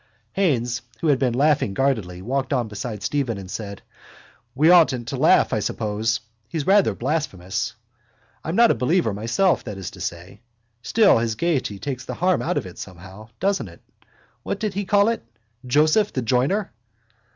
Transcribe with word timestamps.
Haines, 0.33 0.81
who 1.01 1.09
had 1.09 1.19
been 1.19 1.35
laughing 1.35 1.75
guardedly, 1.75 2.23
walked 2.23 2.53
on 2.53 2.67
beside 2.67 3.03
Stephen 3.03 3.37
and 3.37 3.51
said: 3.51 3.83
—We 4.55 4.71
oughtn't 4.71 5.09
to 5.09 5.15
laugh, 5.15 5.53
I 5.53 5.59
suppose. 5.59 6.21
He's 6.49 6.65
rather 6.65 6.95
blasphemous. 6.95 7.75
I'm 8.43 8.55
not 8.55 8.71
a 8.71 8.73
believer 8.73 9.13
myself, 9.13 9.63
that 9.65 9.77
is 9.77 9.91
to 9.91 10.01
say. 10.01 10.41
Still 10.81 11.19
his 11.19 11.35
gaiety 11.35 11.77
takes 11.77 12.03
the 12.03 12.15
harm 12.15 12.41
out 12.41 12.57
of 12.57 12.65
it 12.65 12.79
somehow, 12.79 13.29
doesn't 13.39 13.67
it? 13.67 13.83
What 14.41 14.59
did 14.59 14.73
he 14.73 14.85
call 14.85 15.07
it? 15.07 15.23
Joseph 15.67 16.11
the 16.13 16.23
Joiner? 16.23 16.71